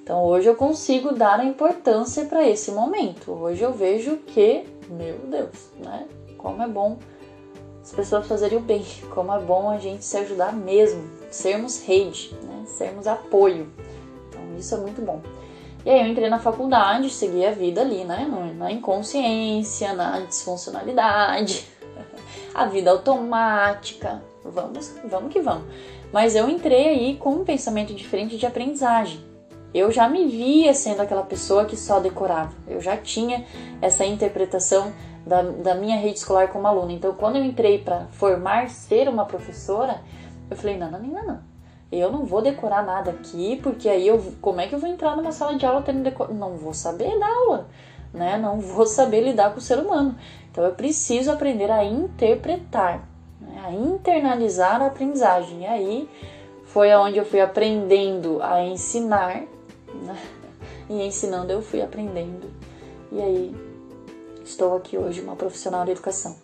Então 0.02 0.24
hoje 0.24 0.48
eu 0.48 0.54
consigo 0.54 1.12
dar 1.12 1.40
a 1.40 1.44
importância 1.44 2.24
para 2.24 2.48
esse 2.48 2.70
momento. 2.70 3.32
Hoje 3.32 3.62
eu 3.62 3.72
vejo 3.72 4.16
que, 4.18 4.64
meu 4.88 5.18
Deus, 5.18 5.70
né, 5.78 6.06
como 6.38 6.62
é 6.62 6.68
bom 6.68 6.96
as 7.88 7.92
pessoas 7.92 8.26
fazerem 8.26 8.58
o 8.58 8.60
bem, 8.60 8.84
como 9.14 9.32
é 9.32 9.40
bom 9.40 9.70
a 9.70 9.78
gente 9.78 10.04
se 10.04 10.16
ajudar 10.18 10.52
mesmo, 10.52 11.02
sermos 11.30 11.82
rede, 11.82 12.34
né? 12.42 12.64
sermos 12.66 13.06
apoio. 13.06 13.70
Então 14.28 14.40
isso 14.58 14.74
é 14.74 14.78
muito 14.78 15.00
bom. 15.00 15.22
E 15.86 15.90
aí 15.90 16.00
eu 16.00 16.06
entrei 16.06 16.28
na 16.28 16.38
faculdade, 16.38 17.08
segui 17.08 17.46
a 17.46 17.50
vida 17.50 17.80
ali, 17.80 18.04
né? 18.04 18.28
Na 18.56 18.70
inconsciência, 18.70 19.94
na 19.94 20.20
disfuncionalidade, 20.20 21.66
a 22.54 22.66
vida 22.66 22.90
automática. 22.90 24.22
Vamos, 24.50 24.94
vamos 25.04 25.32
que 25.32 25.40
vamos. 25.40 25.64
Mas 26.12 26.34
eu 26.34 26.48
entrei 26.48 26.88
aí 26.88 27.16
com 27.16 27.30
um 27.30 27.44
pensamento 27.44 27.94
diferente 27.94 28.36
de 28.36 28.46
aprendizagem. 28.46 29.26
Eu 29.72 29.90
já 29.92 30.08
me 30.08 30.26
via 30.26 30.72
sendo 30.72 31.02
aquela 31.02 31.22
pessoa 31.22 31.66
que 31.66 31.76
só 31.76 32.00
decorava. 32.00 32.52
Eu 32.66 32.80
já 32.80 32.96
tinha 32.96 33.44
essa 33.82 34.04
interpretação 34.04 34.92
da, 35.26 35.42
da 35.42 35.74
minha 35.74 35.98
rede 35.98 36.18
escolar 36.18 36.48
como 36.48 36.66
aluna. 36.66 36.92
Então, 36.92 37.14
quando 37.14 37.36
eu 37.36 37.44
entrei 37.44 37.78
para 37.78 38.06
formar 38.12 38.70
ser 38.70 39.08
uma 39.08 39.26
professora, 39.26 40.00
eu 40.50 40.56
falei: 40.56 40.78
não, 40.78 40.90
não, 40.90 41.00
não, 41.00 41.26
não. 41.26 41.40
Eu 41.90 42.10
não 42.10 42.24
vou 42.24 42.42
decorar 42.42 42.82
nada 42.82 43.10
aqui, 43.10 43.58
porque 43.62 43.88
aí 43.88 44.06
eu, 44.06 44.22
como 44.40 44.60
é 44.60 44.66
que 44.66 44.74
eu 44.74 44.78
vou 44.78 44.90
entrar 44.90 45.16
numa 45.16 45.32
sala 45.32 45.56
de 45.56 45.64
aula 45.64 45.80
tendo 45.80 46.02
decor... 46.02 46.32
Não 46.34 46.54
vou 46.54 46.74
saber 46.74 47.18
dar 47.18 47.30
aula, 47.30 47.66
né? 48.12 48.36
Não 48.36 48.60
vou 48.60 48.86
saber 48.86 49.22
lidar 49.22 49.52
com 49.52 49.58
o 49.58 49.62
ser 49.62 49.78
humano. 49.78 50.14
Então, 50.50 50.64
eu 50.64 50.74
preciso 50.74 51.30
aprender 51.30 51.70
a 51.70 51.82
interpretar, 51.84 53.07
né? 53.40 53.62
a 53.64 53.72
internalizar 53.72 54.82
a 54.82 54.86
aprendizagem. 54.86 55.62
E 55.62 55.66
aí 55.66 56.10
foi 56.66 56.92
aonde 56.92 57.18
eu 57.18 57.24
fui 57.24 57.40
aprendendo 57.40 58.42
a 58.42 58.64
ensinar, 58.64 59.42
né? 59.94 60.18
e 60.88 61.02
ensinando 61.02 61.52
eu 61.52 61.62
fui 61.62 61.82
aprendendo. 61.82 62.50
E 63.10 63.20
aí 63.20 63.56
estou 64.44 64.76
aqui 64.76 64.96
hoje, 64.96 65.20
uma 65.20 65.36
profissional 65.36 65.84
da 65.84 65.92
educação. 65.92 66.36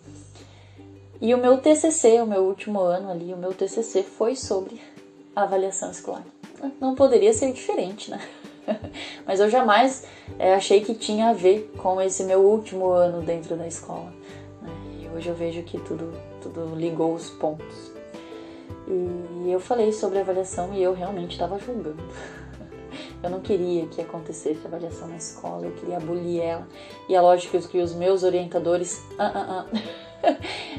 E 1.21 1.33
o 1.33 1.37
meu 1.37 1.57
TCC, 1.57 2.21
o 2.21 2.25
meu 2.25 2.43
último 2.43 2.81
ano 2.81 3.09
ali, 3.09 3.33
o 3.33 3.37
meu 3.37 3.53
TCC 3.53 4.03
foi 4.03 4.35
sobre 4.35 4.81
avaliação 5.35 5.89
escolar. 5.89 6.23
Não 6.79 6.95
poderia 6.95 7.33
ser 7.33 7.51
diferente, 7.51 8.11
né? 8.11 8.19
Mas 9.25 9.39
eu 9.39 9.49
jamais 9.49 10.05
é, 10.37 10.53
achei 10.53 10.81
que 10.81 10.93
tinha 10.93 11.29
a 11.29 11.33
ver 11.33 11.71
com 11.77 12.01
esse 12.01 12.23
meu 12.23 12.41
último 12.41 12.89
ano 12.89 13.21
dentro 13.21 13.55
da 13.55 13.67
escola. 13.67 14.11
Né? 14.61 14.69
E 15.01 15.09
hoje 15.15 15.29
eu 15.29 15.35
vejo 15.35 15.61
que 15.63 15.79
tudo, 15.79 16.11
ligou 16.75 17.13
os 17.13 17.29
pontos. 17.29 17.91
E 18.87 19.51
eu 19.51 19.59
falei 19.59 19.91
sobre 19.91 20.19
avaliação 20.19 20.73
e 20.73 20.81
eu 20.81 20.93
realmente 20.93 21.31
estava 21.31 21.57
julgando. 21.59 22.03
Eu 23.21 23.29
não 23.29 23.39
queria 23.39 23.87
que 23.87 23.99
acontecesse 24.01 24.65
avaliação 24.67 25.07
na 25.07 25.15
escola, 25.15 25.65
eu 25.65 25.71
queria 25.71 25.97
abolir 25.97 26.41
ela. 26.41 26.67
E 27.09 27.15
é 27.15 27.19
lógico 27.19 27.59
que 27.67 27.79
os 27.79 27.93
meus 27.95 28.21
orientadores 28.21 29.03
uh, 29.13 29.23
uh, 29.23 29.75
uh, 29.75 30.37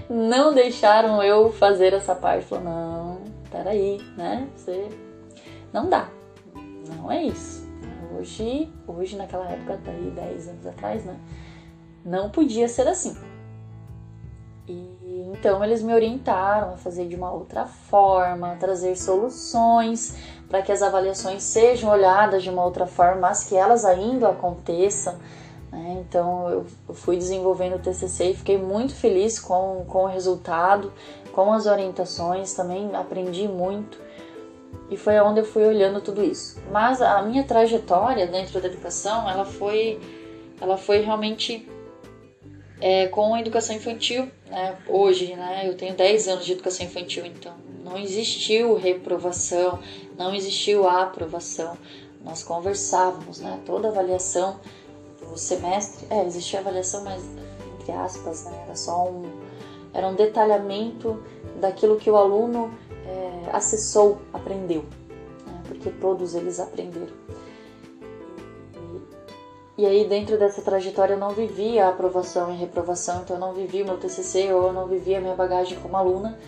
não 0.08 0.54
deixaram 0.54 1.20
eu 1.24 1.52
fazer 1.52 1.92
essa 1.92 2.14
parte. 2.14 2.46
Falou, 2.46 2.64
não, 2.64 3.20
peraí, 3.50 4.00
né? 4.16 4.48
Você 4.54 4.88
não 5.72 5.88
dá. 5.88 6.08
Não 6.96 7.10
é 7.10 7.24
isso. 7.24 7.66
Hoje, 8.16 8.72
hoje 8.86 9.16
naquela 9.16 9.48
época, 9.50 9.80
daí 9.84 10.10
10 10.10 10.48
anos 10.48 10.66
atrás, 10.66 11.04
né? 11.04 11.18
Não 12.04 12.30
podia 12.30 12.68
ser 12.68 12.86
assim. 12.86 13.16
E 14.68 14.95
então 15.16 15.62
eles 15.64 15.82
me 15.82 15.92
orientaram 15.92 16.74
a 16.74 16.76
fazer 16.76 17.06
de 17.06 17.16
uma 17.16 17.32
outra 17.32 17.66
forma, 17.66 18.52
a 18.52 18.56
trazer 18.56 18.96
soluções 18.96 20.16
para 20.48 20.62
que 20.62 20.70
as 20.70 20.82
avaliações 20.82 21.42
sejam 21.42 21.90
olhadas 21.90 22.42
de 22.42 22.50
uma 22.50 22.64
outra 22.64 22.86
forma, 22.86 23.20
mas 23.20 23.44
que 23.44 23.56
elas 23.56 23.84
ainda 23.84 24.28
aconteçam. 24.28 25.16
Né? 25.72 25.98
Então 26.00 26.48
eu 26.50 26.94
fui 26.94 27.16
desenvolvendo 27.16 27.76
o 27.76 27.78
TCC 27.78 28.30
e 28.30 28.36
fiquei 28.36 28.58
muito 28.58 28.94
feliz 28.94 29.38
com, 29.38 29.84
com 29.88 30.04
o 30.04 30.06
resultado, 30.06 30.92
com 31.32 31.52
as 31.52 31.66
orientações, 31.66 32.54
também 32.54 32.94
aprendi 32.94 33.46
muito 33.46 34.06
e 34.90 34.96
foi 34.96 35.18
onde 35.20 35.40
eu 35.40 35.44
fui 35.44 35.64
olhando 35.64 36.00
tudo 36.00 36.22
isso. 36.22 36.60
Mas 36.70 37.02
a 37.02 37.20
minha 37.22 37.44
trajetória 37.44 38.26
dentro 38.26 38.60
da 38.60 38.68
educação, 38.68 39.28
ela 39.28 39.44
foi, 39.44 39.98
ela 40.60 40.76
foi 40.76 41.00
realmente 41.00 41.68
é, 42.80 43.06
com 43.06 43.34
a 43.34 43.40
educação 43.40 43.74
infantil, 43.74 44.30
né? 44.48 44.76
Hoje, 44.88 45.34
né? 45.34 45.62
Eu 45.66 45.76
tenho 45.76 45.94
10 45.94 46.28
anos 46.28 46.44
de 46.44 46.52
educação 46.52 46.86
infantil, 46.86 47.24
então 47.24 47.54
não 47.84 47.98
existiu 47.98 48.74
reprovação, 48.74 49.78
não 50.18 50.34
existiu 50.34 50.88
aprovação. 50.88 51.76
Nós 52.22 52.42
conversávamos, 52.42 53.40
né? 53.40 53.60
Toda 53.64 53.88
avaliação 53.88 54.60
do 55.20 55.36
semestre, 55.36 56.06
é, 56.10 56.24
existia 56.24 56.60
avaliação, 56.60 57.04
mas 57.04 57.22
entre 57.80 57.92
aspas, 57.92 58.44
né? 58.44 58.62
Era 58.64 58.76
só 58.76 59.08
um, 59.08 59.24
era 59.94 60.06
um 60.08 60.14
detalhamento 60.14 61.22
daquilo 61.60 61.96
que 61.96 62.10
o 62.10 62.16
aluno 62.16 62.72
é, 63.06 63.50
acessou, 63.52 64.18
aprendeu, 64.32 64.84
né? 65.46 65.62
porque 65.66 65.90
todos 65.90 66.34
eles 66.34 66.60
aprenderam. 66.60 67.14
E, 69.78 69.84
aí, 69.84 70.08
dentro 70.08 70.38
dessa 70.38 70.62
trajetória, 70.62 71.14
eu 71.14 71.18
não 71.18 71.30
vivi 71.30 71.78
a 71.78 71.88
aprovação 71.88 72.52
e 72.52 72.56
reprovação, 72.56 73.22
então 73.22 73.36
eu 73.36 73.40
não 73.40 73.52
vivi 73.52 73.82
o 73.82 73.84
meu 73.84 73.98
TCC 73.98 74.52
ou 74.52 74.68
eu 74.68 74.72
não 74.72 74.86
vivi 74.86 75.14
a 75.14 75.20
minha 75.20 75.34
bagagem 75.34 75.78
como 75.80 75.96
aluna. 75.96 76.38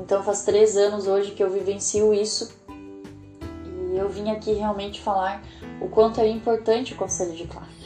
Então, 0.00 0.22
faz 0.22 0.42
três 0.42 0.76
anos 0.76 1.06
hoje 1.06 1.32
que 1.32 1.42
eu 1.42 1.50
vivencio 1.50 2.14
isso 2.14 2.62
e 3.92 3.96
eu 3.98 4.08
vim 4.08 4.30
aqui 4.30 4.54
realmente 4.54 5.00
falar 5.02 5.42
o 5.80 5.88
quanto 5.88 6.18
é 6.18 6.26
importante 6.26 6.94
o 6.94 6.96
conselho 6.96 7.34
de 7.34 7.46
classe. 7.46 7.70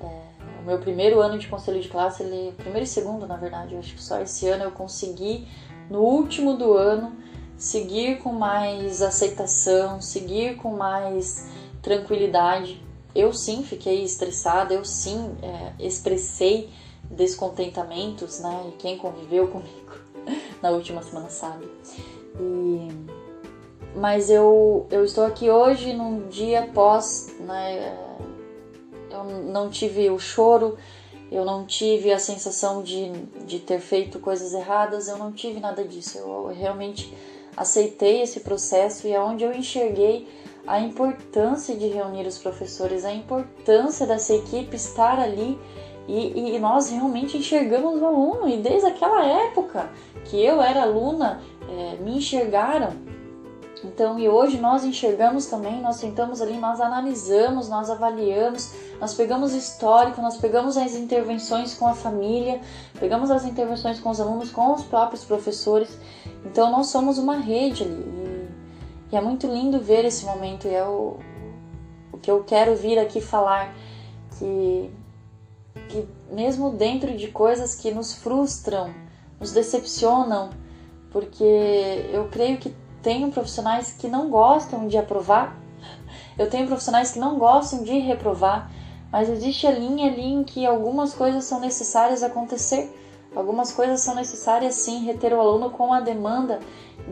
É, 0.00 0.60
o 0.60 0.64
meu 0.66 0.78
primeiro 0.78 1.20
ano 1.20 1.38
de 1.38 1.46
conselho 1.46 1.80
de 1.80 1.88
classe, 1.88 2.22
ele, 2.22 2.52
primeiro 2.56 2.84
e 2.84 2.86
segundo, 2.86 3.26
na 3.26 3.36
verdade, 3.36 3.72
eu 3.72 3.78
acho 3.78 3.94
que 3.94 4.02
só 4.02 4.20
esse 4.20 4.46
ano 4.48 4.64
eu 4.64 4.70
consegui 4.70 5.48
no 5.88 6.00
último 6.00 6.56
do 6.56 6.74
ano, 6.74 7.16
seguir 7.56 8.18
com 8.18 8.32
mais 8.32 9.00
aceitação, 9.00 10.02
seguir 10.02 10.56
com 10.56 10.76
mais 10.76 11.48
tranquilidade. 11.80 12.83
Eu 13.14 13.32
sim 13.32 13.62
fiquei 13.62 14.02
estressada, 14.02 14.74
eu 14.74 14.84
sim 14.84 15.36
é, 15.42 15.72
expressei 15.86 16.68
descontentamentos, 17.10 18.40
né? 18.40 18.66
E 18.68 18.72
quem 18.72 18.98
conviveu 18.98 19.48
comigo 19.48 19.92
na 20.60 20.70
última 20.70 21.02
semana 21.02 21.30
sabe. 21.30 21.66
E... 22.40 22.88
Mas 23.96 24.28
eu, 24.28 24.88
eu 24.90 25.04
estou 25.04 25.24
aqui 25.24 25.48
hoje 25.48 25.92
num 25.92 26.28
dia 26.28 26.68
pós, 26.74 27.28
né? 27.40 27.96
Eu 29.08 29.24
não 29.24 29.70
tive 29.70 30.10
o 30.10 30.18
choro, 30.18 30.76
eu 31.30 31.44
não 31.44 31.64
tive 31.64 32.12
a 32.12 32.18
sensação 32.18 32.82
de, 32.82 33.12
de 33.46 33.60
ter 33.60 33.78
feito 33.78 34.18
coisas 34.18 34.52
erradas, 34.52 35.06
eu 35.06 35.16
não 35.16 35.30
tive 35.30 35.60
nada 35.60 35.84
disso. 35.84 36.18
Eu 36.18 36.48
realmente 36.48 37.16
aceitei 37.56 38.22
esse 38.22 38.40
processo 38.40 39.06
e 39.06 39.12
é 39.12 39.20
onde 39.20 39.44
eu 39.44 39.52
enxerguei 39.52 40.28
a 40.66 40.80
importância 40.80 41.76
de 41.76 41.88
reunir 41.88 42.26
os 42.26 42.38
professores, 42.38 43.04
a 43.04 43.12
importância 43.12 44.06
dessa 44.06 44.34
equipe 44.34 44.76
estar 44.76 45.18
ali 45.18 45.58
e, 46.06 46.54
e, 46.54 46.58
nós 46.58 46.90
realmente 46.90 47.38
enxergamos 47.38 48.00
o 48.00 48.04
aluno 48.04 48.48
e 48.48 48.58
desde 48.58 48.86
aquela 48.88 49.24
época 49.24 49.88
que 50.24 50.42
eu 50.42 50.60
era 50.60 50.82
aluna 50.82 51.40
é, 51.68 51.96
me 51.96 52.18
enxergaram 52.18 52.92
então, 53.84 54.18
e 54.18 54.28
hoje 54.28 54.58
nós 54.58 54.82
enxergamos 54.82 55.44
também, 55.46 55.80
nós 55.82 55.96
sentamos 55.96 56.40
ali, 56.40 56.56
nós 56.56 56.80
analisamos, 56.80 57.68
nós 57.68 57.90
avaliamos, 57.90 58.72
nós 58.98 59.12
pegamos 59.12 59.52
histórico, 59.52 60.22
nós 60.22 60.38
pegamos 60.38 60.78
as 60.78 60.94
intervenções 60.94 61.74
com 61.74 61.86
a 61.86 61.94
família, 61.94 62.60
pegamos 62.98 63.30
as 63.30 63.44
intervenções 63.44 64.00
com 64.00 64.08
os 64.08 64.20
alunos, 64.20 64.50
com 64.50 64.72
os 64.72 64.82
próprios 64.82 65.22
professores. 65.24 65.98
Então, 66.46 66.70
nós 66.70 66.86
somos 66.86 67.18
uma 67.18 67.36
rede 67.36 67.82
ali. 67.82 68.33
E, 69.14 69.16
é 69.16 69.20
muito 69.20 69.46
lindo 69.46 69.78
ver 69.78 70.04
esse 70.04 70.24
momento, 70.24 70.66
e 70.66 70.74
é 70.74 70.84
o, 70.84 71.18
o 72.12 72.18
que 72.18 72.28
eu 72.28 72.42
quero 72.42 72.74
vir 72.74 72.98
aqui 72.98 73.20
falar, 73.20 73.72
que, 74.36 74.90
que 75.88 76.08
mesmo 76.32 76.70
dentro 76.70 77.16
de 77.16 77.28
coisas 77.28 77.76
que 77.76 77.92
nos 77.92 78.12
frustram, 78.12 78.92
nos 79.38 79.52
decepcionam, 79.52 80.50
porque 81.12 81.44
eu 82.12 82.28
creio 82.28 82.58
que 82.58 82.74
tenho 83.02 83.30
profissionais 83.30 83.92
que 83.92 84.08
não 84.08 84.28
gostam 84.28 84.88
de 84.88 84.98
aprovar, 84.98 85.56
eu 86.36 86.50
tenho 86.50 86.66
profissionais 86.66 87.12
que 87.12 87.20
não 87.20 87.38
gostam 87.38 87.84
de 87.84 87.96
reprovar, 88.00 88.68
mas 89.12 89.28
existe 89.28 89.64
a 89.64 89.70
linha 89.70 90.10
ali 90.10 90.26
em 90.26 90.42
que 90.42 90.66
algumas 90.66 91.14
coisas 91.14 91.44
são 91.44 91.60
necessárias 91.60 92.24
acontecer, 92.24 92.92
algumas 93.32 93.70
coisas 93.70 94.00
são 94.00 94.16
necessárias 94.16 94.74
sim 94.74 95.04
reter 95.04 95.32
o 95.32 95.40
aluno 95.40 95.70
com 95.70 95.92
a 95.92 96.00
demanda 96.00 96.58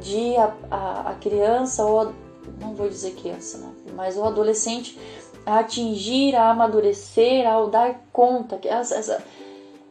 de 0.01 0.37
a, 0.37 0.55
a, 0.71 1.11
a 1.11 1.15
criança 1.15 1.85
ou 1.85 2.13
não 2.61 2.75
vou 2.75 2.89
dizer 2.89 3.13
criança, 3.13 3.59
né? 3.59 3.73
mas 3.95 4.17
o 4.17 4.25
adolescente 4.25 4.99
a 5.45 5.59
atingir, 5.59 6.35
a 6.37 6.51
amadurecer, 6.51 7.47
ao 7.47 7.69
dar 7.69 8.01
conta. 8.13 8.61
Essa, 8.65 8.97
essa, 8.97 9.25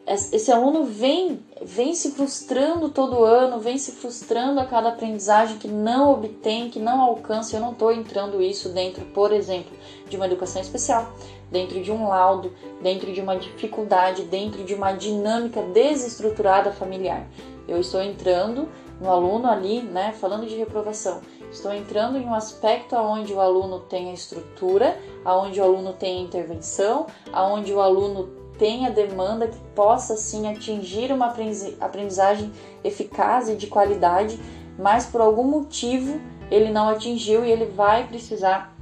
esse 0.07 0.51
aluno 0.51 0.85
vem, 0.85 1.39
vem 1.61 1.93
se 1.93 2.11
frustrando 2.11 2.89
todo 2.89 3.23
ano, 3.23 3.59
vem 3.59 3.77
se 3.77 3.91
frustrando 3.91 4.59
a 4.59 4.65
cada 4.65 4.89
aprendizagem 4.89 5.57
que 5.57 5.67
não 5.67 6.13
obtém, 6.13 6.69
que 6.69 6.79
não 6.79 7.01
alcança. 7.01 7.55
Eu 7.55 7.61
não 7.61 7.71
estou 7.71 7.91
entrando 7.91 8.41
isso 8.41 8.69
dentro, 8.69 9.05
por 9.07 9.31
exemplo, 9.31 9.71
de 10.09 10.15
uma 10.15 10.25
educação 10.25 10.61
especial, 10.61 11.13
dentro 11.51 11.81
de 11.81 11.91
um 11.91 12.07
laudo, 12.07 12.53
dentro 12.81 13.11
de 13.11 13.21
uma 13.21 13.35
dificuldade, 13.35 14.23
dentro 14.23 14.63
de 14.63 14.73
uma 14.73 14.93
dinâmica 14.93 15.61
desestruturada 15.61 16.71
familiar. 16.71 17.27
Eu 17.67 17.79
estou 17.79 18.01
entrando 18.01 18.67
no 19.01 19.09
aluno 19.09 19.49
ali, 19.49 19.81
né, 19.81 20.13
falando 20.13 20.45
de 20.45 20.55
reprovação. 20.55 21.21
Estou 21.51 21.73
entrando 21.73 22.17
em 22.17 22.25
um 22.25 22.33
aspecto 22.33 22.95
onde 22.95 23.33
o 23.33 23.41
aluno 23.41 23.79
tem 23.79 24.11
a 24.11 24.13
estrutura, 24.13 24.97
aonde 25.25 25.59
o 25.59 25.63
aluno 25.63 25.93
tem 25.93 26.19
a 26.19 26.21
intervenção, 26.21 27.07
aonde 27.33 27.73
o 27.73 27.81
aluno 27.81 28.29
tenha 28.59 28.91
demanda 28.91 29.47
que 29.47 29.57
possa 29.75 30.15
sim 30.15 30.47
atingir 30.47 31.11
uma 31.11 31.33
aprendizagem 31.79 32.53
eficaz 32.83 33.49
e 33.49 33.55
de 33.55 33.65
qualidade, 33.65 34.39
mas 34.77 35.07
por 35.07 35.19
algum 35.19 35.43
motivo 35.43 36.21
ele 36.51 36.69
não 36.69 36.87
atingiu 36.87 37.43
e 37.43 37.51
ele 37.51 37.65
vai 37.65 38.07
precisar 38.07 38.77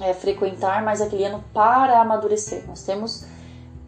é, 0.00 0.14
frequentar 0.14 0.84
mais 0.84 1.00
aquele 1.00 1.24
ano 1.24 1.42
para 1.52 2.00
amadurecer. 2.00 2.64
Nós 2.68 2.84
temos 2.84 3.26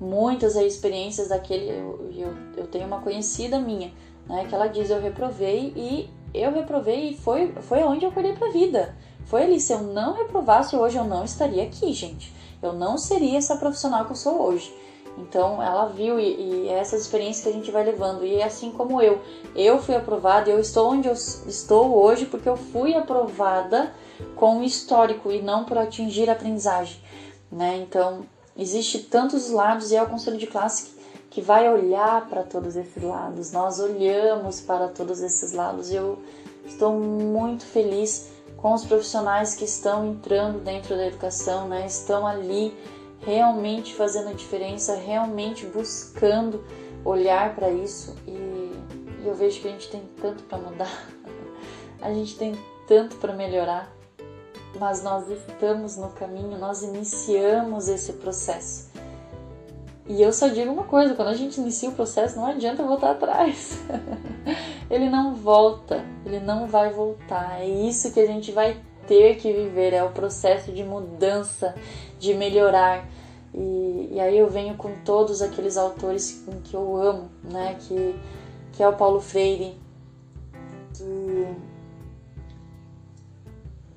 muitas 0.01 0.57
experiências 0.57 1.29
daquele. 1.29 1.71
Eu, 1.71 2.11
eu, 2.17 2.35
eu, 2.57 2.67
tenho 2.67 2.87
uma 2.87 3.01
conhecida 3.01 3.61
minha, 3.61 3.93
né, 4.27 4.47
que 4.49 4.55
ela 4.55 4.67
diz: 4.67 4.91
Eu 4.91 5.01
reprovei 5.01 5.73
e 5.77 6.11
eu 6.33 6.53
reprovei 6.53 7.11
e 7.11 7.17
foi, 7.17 7.53
foi 7.63 7.83
onde 7.83 8.05
eu 8.05 8.11
acordei 8.11 8.33
para 8.33 8.49
a 8.49 8.53
vida. 8.53 8.95
Foi 9.27 9.43
ali. 9.43 9.61
Se 9.61 9.73
eu 9.73 9.81
não 9.81 10.15
reprovasse 10.15 10.77
hoje, 10.77 10.97
eu 10.97 11.05
não 11.05 11.25
estaria 11.25 11.63
aqui, 11.63 11.93
gente. 11.93 12.33
Eu 12.63 12.73
não 12.73 12.99
seria 12.99 13.39
essa 13.39 13.57
profissional 13.57 14.05
que 14.05 14.13
eu 14.13 14.17
sou 14.17 14.43
hoje. 14.43 14.73
Então 15.19 15.63
ela 15.63 15.87
viu 15.87 16.19
e, 16.19 16.65
e 16.65 16.69
é 16.69 16.79
essas 16.79 17.03
experiências 17.03 17.43
que 17.43 17.51
a 17.51 17.53
gente 17.53 17.71
vai 17.71 17.85
levando. 17.85 18.25
E 18.25 18.43
assim 18.43 18.71
como 18.71 19.01
eu, 19.01 19.21
eu 19.55 19.81
fui 19.81 19.95
aprovada, 19.95 20.51
eu 20.51 20.59
estou 20.59 20.91
onde 20.91 21.09
eu 21.09 21.15
estou 21.15 21.97
hoje 21.97 22.27
porque 22.27 22.49
eu 22.49 22.57
fui 22.57 22.95
aprovada 22.95 23.93
com 24.37 24.59
o 24.59 24.65
histórico 24.65 25.31
e 25.31 25.43
não 25.43 25.65
por 25.65 25.79
atingir 25.79 26.29
a 26.29 26.33
aprendizagem, 26.33 27.01
né? 27.51 27.79
Então 27.79 28.25
existe 28.57 29.01
tantos 29.01 29.51
lados 29.51 29.91
e 29.91 29.97
é 29.97 30.03
o 30.03 30.09
conselho 30.09 30.37
de 30.37 30.47
classe 30.47 30.85
que, 30.85 31.00
que 31.31 31.41
vai 31.41 31.73
olhar 31.73 32.29
para 32.29 32.43
todos 32.43 32.75
esses 32.75 33.03
lados. 33.03 33.53
Nós 33.53 33.79
olhamos 33.79 34.61
para 34.61 34.89
todos 34.89 35.21
esses 35.21 35.53
lados. 35.53 35.93
Eu 35.93 36.19
estou 36.67 36.93
muito 36.93 37.65
feliz 37.65 38.33
com 38.57 38.75
os 38.75 38.85
profissionais 38.85 39.55
que 39.55 39.65
estão 39.65 40.07
entrando 40.07 40.59
dentro 40.59 40.97
da 40.97 41.07
educação, 41.07 41.69
né? 41.69 41.87
Estão 41.87 42.27
ali 42.27 42.77
realmente 43.21 43.95
fazendo 43.95 44.31
a 44.31 44.33
diferença, 44.33 44.95
realmente 44.97 45.67
buscando 45.67 46.65
olhar 47.05 47.55
para 47.55 47.71
isso 47.71 48.15
e, 48.27 48.31
e, 48.31 49.27
eu 49.27 49.35
vejo 49.35 49.61
que 49.61 49.69
a 49.69 49.71
gente 49.71 49.91
tem 49.91 50.03
tanto 50.21 50.43
para 50.45 50.59
mudar, 50.59 51.09
a 52.01 52.13
gente 52.13 52.37
tem 52.37 52.55
tanto 52.87 53.17
para 53.17 53.35
melhorar, 53.35 53.95
mas 54.79 55.03
nós 55.03 55.29
estamos 55.29 55.97
no 55.97 56.11
caminho, 56.11 56.59
nós 56.59 56.83
iniciamos 56.83 57.89
esse 57.89 58.15
processo. 58.15 58.90
E 60.11 60.21
eu 60.21 60.33
só 60.33 60.49
digo 60.49 60.73
uma 60.73 60.83
coisa: 60.83 61.15
quando 61.15 61.29
a 61.29 61.35
gente 61.35 61.61
inicia 61.61 61.89
o 61.89 61.93
processo, 61.93 62.35
não 62.35 62.45
adianta 62.45 62.83
voltar 62.83 63.13
atrás. 63.13 63.81
ele 64.91 65.09
não 65.09 65.37
volta, 65.37 66.05
ele 66.27 66.41
não 66.41 66.67
vai 66.67 66.91
voltar. 66.91 67.61
É 67.61 67.69
isso 67.69 68.13
que 68.13 68.19
a 68.19 68.27
gente 68.27 68.51
vai 68.51 68.77
ter 69.07 69.37
que 69.37 69.53
viver, 69.53 69.93
é 69.93 70.03
o 70.03 70.11
processo 70.11 70.73
de 70.73 70.83
mudança, 70.83 71.77
de 72.19 72.35
melhorar. 72.35 73.09
E, 73.55 74.09
e 74.11 74.21
aí 74.21 74.37
eu 74.37 74.49
venho 74.49 74.75
com 74.77 74.93
todos 75.05 75.41
aqueles 75.41 75.77
autores 75.77 76.45
que 76.65 76.75
eu 76.75 76.97
amo, 76.97 77.31
né? 77.45 77.77
Que, 77.79 78.19
que 78.73 78.83
é 78.83 78.89
o 78.89 78.97
Paulo 78.97 79.21
Freire, 79.21 79.79
que, 80.93 81.47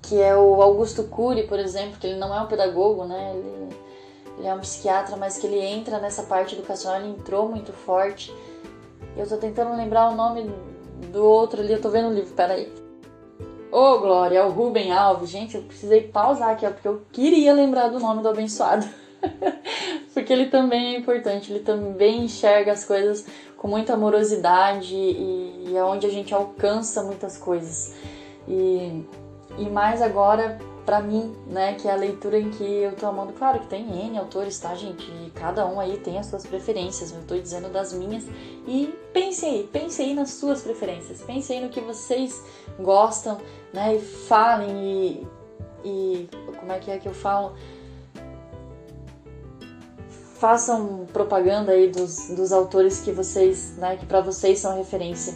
que 0.03 0.21
é 0.21 0.35
o 0.37 0.61
Augusto 0.61 1.05
Cury, 1.05 1.47
por 1.47 1.57
exemplo, 1.57 1.97
que 1.99 2.05
ele 2.05 2.19
não 2.19 2.35
é 2.35 2.39
um 2.39 2.47
pedagogo, 2.47 3.03
né? 3.05 3.33
Ele, 3.35 3.82
ele 4.37 4.47
é 4.47 4.53
um 4.53 4.59
psiquiatra, 4.59 5.15
mas 5.15 5.37
que 5.37 5.47
ele 5.47 5.59
entra 5.59 5.99
nessa 5.99 6.23
parte 6.23 6.55
educacional, 6.55 6.99
ele 6.99 7.11
entrou 7.11 7.47
muito 7.49 7.71
forte. 7.71 8.33
Eu 9.15 9.27
tô 9.27 9.37
tentando 9.37 9.75
lembrar 9.75 10.09
o 10.09 10.15
nome 10.15 10.49
do 11.11 11.23
outro 11.23 11.61
ali, 11.61 11.73
eu 11.73 11.81
tô 11.81 11.89
vendo 11.89 12.09
o 12.09 12.13
livro, 12.13 12.33
peraí. 12.33 12.71
Ô, 13.71 13.77
oh, 13.77 13.99
Glória, 13.99 14.45
o 14.45 14.51
Ruben 14.51 14.91
Alves. 14.91 15.29
Gente, 15.29 15.55
eu 15.55 15.63
precisei 15.63 16.01
pausar 16.01 16.49
aqui, 16.49 16.65
ó, 16.65 16.71
porque 16.71 16.87
eu 16.87 17.01
queria 17.11 17.53
lembrar 17.53 17.87
do 17.87 17.99
nome 17.99 18.21
do 18.21 18.29
abençoado. 18.29 18.85
porque 20.13 20.31
ele 20.31 20.47
também 20.47 20.95
é 20.95 20.99
importante, 20.99 21.51
ele 21.51 21.63
também 21.63 22.25
enxerga 22.25 22.71
as 22.71 22.85
coisas 22.85 23.25
com 23.57 23.67
muita 23.67 23.93
amorosidade 23.93 24.93
e, 24.93 25.69
e 25.69 25.77
é 25.77 25.83
onde 25.83 26.05
a 26.05 26.09
gente 26.09 26.33
alcança 26.33 27.01
muitas 27.03 27.37
coisas. 27.37 27.95
E, 28.47 29.03
e 29.57 29.69
mais 29.69 30.01
agora 30.01 30.59
para 30.85 31.01
mim, 31.01 31.33
né, 31.47 31.75
que 31.75 31.87
é 31.87 31.91
a 31.91 31.95
leitura 31.95 32.37
em 32.37 32.49
que 32.49 32.63
eu 32.63 32.95
tô 32.95 33.05
amando. 33.05 33.33
Claro 33.33 33.59
que 33.59 33.67
tem 33.67 34.05
N 34.05 34.17
autores, 34.17 34.59
tá, 34.59 34.75
gente? 34.75 35.03
E 35.03 35.31
cada 35.31 35.65
um 35.65 35.79
aí 35.79 35.97
tem 35.97 36.17
as 36.17 36.25
suas 36.25 36.45
preferências, 36.45 37.11
eu 37.11 37.21
tô 37.23 37.37
dizendo 37.37 37.69
das 37.69 37.93
minhas. 37.93 38.25
E 38.67 38.93
pense 39.13 39.45
aí, 39.45 39.69
pense 39.71 40.01
aí 40.01 40.13
nas 40.13 40.31
suas 40.31 40.61
preferências, 40.61 41.21
pense 41.21 41.53
aí 41.53 41.61
no 41.61 41.69
que 41.69 41.79
vocês 41.79 42.43
gostam, 42.79 43.37
né, 43.71 43.95
e 43.95 43.99
falem 43.99 45.27
e, 45.83 45.87
e 45.87 46.29
como 46.59 46.71
é 46.71 46.79
que 46.79 46.91
é 46.91 46.97
que 46.97 47.07
eu 47.07 47.13
falo? 47.13 47.53
Façam 50.37 51.05
propaganda 51.13 51.71
aí 51.71 51.89
dos, 51.89 52.29
dos 52.29 52.51
autores 52.51 52.99
que 52.99 53.13
vocês, 53.13 53.77
né, 53.77 53.95
que 53.95 54.05
para 54.05 54.19
vocês 54.19 54.59
são 54.59 54.75
referência. 54.75 55.33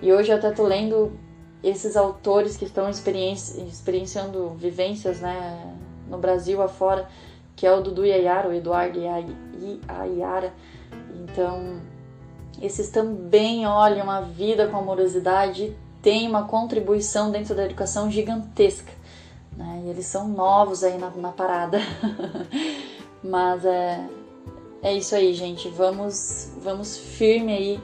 E 0.00 0.12
hoje 0.12 0.30
eu 0.30 0.36
até 0.36 0.52
tô 0.52 0.64
lendo 0.64 1.18
esses 1.64 1.96
autores 1.96 2.56
que 2.56 2.66
estão 2.66 2.90
experienci 2.90 3.60
experienciando 3.62 4.50
vivências 4.50 5.20
né, 5.20 5.74
no 6.08 6.18
Brasil 6.18 6.60
afora, 6.60 7.08
que 7.56 7.66
é 7.66 7.72
o 7.72 7.80
Dudu 7.80 8.04
Yayara, 8.04 8.48
o 8.48 8.52
Eduardo 8.52 9.00
Yayara. 9.00 10.52
Então, 11.14 11.80
esses 12.60 12.90
também 12.90 13.66
olham 13.66 14.10
a 14.10 14.20
vida 14.20 14.68
com 14.68 14.76
amorosidade 14.76 15.64
e 15.64 15.76
têm 16.02 16.28
uma 16.28 16.46
contribuição 16.46 17.30
dentro 17.30 17.54
da 17.54 17.64
educação 17.64 18.10
gigantesca. 18.10 18.92
Né? 19.56 19.84
E 19.86 19.88
eles 19.88 20.04
são 20.04 20.28
novos 20.28 20.84
aí 20.84 20.98
na, 20.98 21.10
na 21.10 21.32
parada. 21.32 21.78
Mas 23.24 23.64
é, 23.64 24.06
é 24.82 24.92
isso 24.92 25.14
aí, 25.14 25.32
gente. 25.32 25.68
Vamos, 25.70 26.52
vamos 26.60 26.98
firme 26.98 27.52
aí 27.52 27.80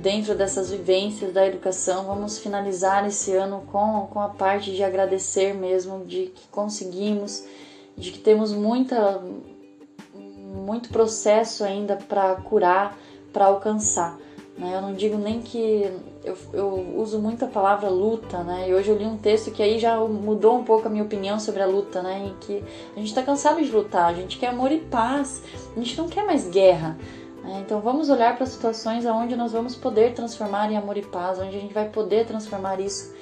dentro 0.00 0.34
dessas 0.34 0.70
vivências 0.70 1.32
da 1.32 1.46
educação, 1.46 2.04
vamos 2.04 2.38
finalizar 2.38 3.06
esse 3.06 3.34
ano 3.34 3.62
com, 3.70 4.06
com 4.10 4.20
a 4.20 4.28
parte 4.28 4.72
de 4.72 4.82
agradecer 4.82 5.54
mesmo, 5.54 6.04
de 6.04 6.26
que 6.26 6.48
conseguimos, 6.48 7.44
de 7.96 8.12
que 8.12 8.18
temos 8.18 8.52
muita, 8.52 9.20
muito 10.14 10.88
processo 10.90 11.64
ainda 11.64 11.96
para 11.96 12.36
curar, 12.36 12.96
para 13.32 13.46
alcançar. 13.46 14.16
Né? 14.56 14.72
Eu 14.74 14.82
não 14.82 14.94
digo 14.94 15.16
nem 15.16 15.40
que 15.40 15.90
eu, 16.24 16.36
eu 16.52 16.94
uso 16.96 17.18
muito 17.18 17.44
a 17.44 17.48
palavra 17.48 17.88
luta, 17.88 18.42
né? 18.42 18.68
E 18.68 18.74
hoje 18.74 18.90
eu 18.90 18.96
li 18.96 19.04
um 19.04 19.16
texto 19.16 19.52
que 19.52 19.62
aí 19.62 19.78
já 19.78 19.98
mudou 20.00 20.58
um 20.58 20.64
pouco 20.64 20.88
a 20.88 20.90
minha 20.90 21.04
opinião 21.04 21.38
sobre 21.38 21.62
a 21.62 21.66
luta, 21.66 22.02
né? 22.02 22.26
Em 22.26 22.34
que 22.40 22.64
a 22.94 22.98
gente 22.98 23.08
está 23.08 23.22
cansado 23.22 23.62
de 23.62 23.70
lutar, 23.70 24.10
a 24.10 24.14
gente 24.14 24.36
quer 24.36 24.48
amor 24.48 24.72
e 24.72 24.78
paz, 24.78 25.42
a 25.74 25.78
gente 25.78 25.96
não 25.96 26.08
quer 26.08 26.24
mais 26.24 26.48
guerra. 26.48 26.98
É, 27.48 27.60
então 27.60 27.80
vamos 27.80 28.10
olhar 28.10 28.36
para 28.36 28.44
situações 28.44 29.06
onde 29.06 29.34
nós 29.34 29.52
vamos 29.52 29.74
poder 29.74 30.12
transformar 30.12 30.70
em 30.70 30.76
amor 30.76 30.98
e 30.98 31.02
paz, 31.02 31.38
onde 31.38 31.56
a 31.56 31.60
gente 31.60 31.72
vai 31.72 31.88
poder 31.88 32.26
transformar 32.26 32.78
isso 32.78 33.14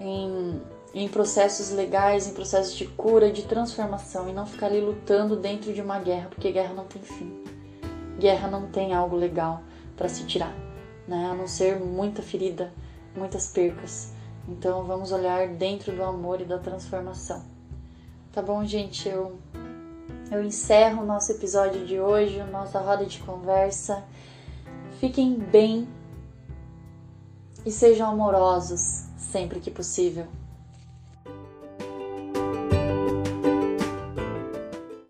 em, 0.00 0.58
em 0.94 1.06
processos 1.06 1.70
legais, 1.70 2.26
em 2.26 2.32
processos 2.32 2.74
de 2.74 2.86
cura, 2.86 3.30
de 3.30 3.42
transformação 3.42 4.26
e 4.26 4.32
não 4.32 4.46
ficar 4.46 4.66
ali 4.66 4.80
lutando 4.80 5.36
dentro 5.36 5.74
de 5.74 5.82
uma 5.82 5.98
guerra, 5.98 6.28
porque 6.30 6.50
guerra 6.50 6.72
não 6.72 6.86
tem 6.86 7.02
fim. 7.02 7.44
Guerra 8.18 8.48
não 8.48 8.68
tem 8.68 8.94
algo 8.94 9.14
legal 9.14 9.60
para 9.94 10.08
se 10.08 10.24
tirar, 10.24 10.54
né? 11.06 11.28
A 11.30 11.34
não 11.34 11.46
ser 11.46 11.78
muita 11.78 12.22
ferida, 12.22 12.72
muitas 13.14 13.48
percas. 13.48 14.14
Então 14.48 14.84
vamos 14.84 15.12
olhar 15.12 15.46
dentro 15.46 15.92
do 15.92 16.02
amor 16.02 16.40
e 16.40 16.46
da 16.46 16.58
transformação. 16.58 17.44
Tá 18.32 18.40
bom, 18.40 18.64
gente? 18.64 19.08
Eu 19.08 19.38
eu 20.30 20.42
encerro 20.42 21.02
o 21.02 21.06
nosso 21.06 21.32
episódio 21.32 21.86
de 21.86 21.98
hoje, 21.98 22.42
nossa 22.44 22.78
roda 22.78 23.06
de 23.06 23.18
conversa. 23.20 24.04
Fiquem 25.00 25.34
bem 25.34 25.88
e 27.64 27.70
sejam 27.70 28.10
amorosos 28.10 29.04
sempre 29.16 29.60
que 29.60 29.70
possível. 29.70 30.26